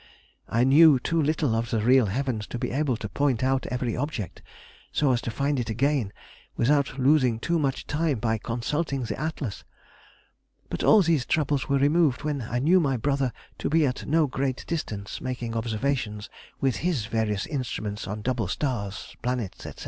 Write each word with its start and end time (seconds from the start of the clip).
I 0.49 0.63
knew 0.63 0.97
too 0.97 1.21
little 1.21 1.53
of 1.53 1.69
the 1.69 1.79
real 1.81 2.07
heavens 2.07 2.47
to 2.47 2.57
be 2.57 2.71
able 2.71 2.97
to 2.97 3.07
point 3.07 3.43
out 3.43 3.67
every 3.67 3.95
object 3.95 4.41
so 4.91 5.11
as 5.11 5.21
to 5.21 5.29
find 5.29 5.59
it 5.59 5.69
again 5.69 6.11
without 6.57 6.97
losing 6.97 7.37
too 7.39 7.59
much 7.59 7.85
time 7.85 8.17
by 8.17 8.39
consulting 8.39 9.03
the 9.03 9.19
Atlas. 9.19 9.63
But 10.71 10.83
all 10.83 11.03
these 11.03 11.27
troubles 11.27 11.69
were 11.69 11.77
removed 11.77 12.23
when 12.23 12.41
I 12.41 12.57
knew 12.57 12.79
my 12.79 12.97
brother 12.97 13.31
to 13.59 13.69
be 13.69 13.85
at 13.85 14.07
no 14.07 14.25
great 14.25 14.65
distance 14.65 15.21
making 15.21 15.55
observations 15.55 16.31
with 16.59 16.77
his 16.77 17.05
various 17.05 17.45
instruments 17.45 18.07
on 18.07 18.23
double 18.23 18.47
stars, 18.47 19.15
planets, 19.21 19.65
&c. 19.65 19.71